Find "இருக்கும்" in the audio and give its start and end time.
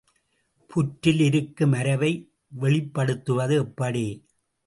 1.19-1.71